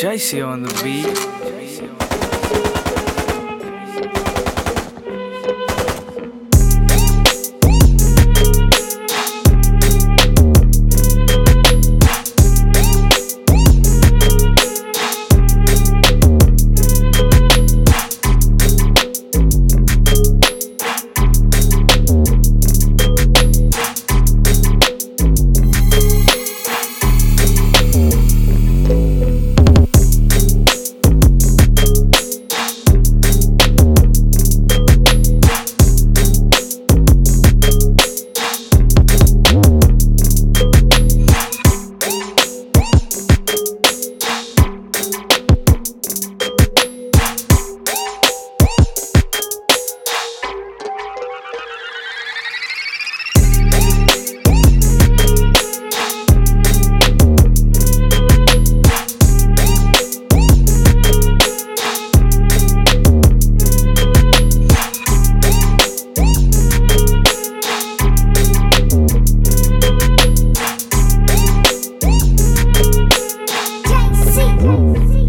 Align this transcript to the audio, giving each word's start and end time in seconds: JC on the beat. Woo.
JC 0.00 0.42
on 0.42 0.62
the 0.62 0.82
beat. 0.82 1.39
Woo. 74.60 75.19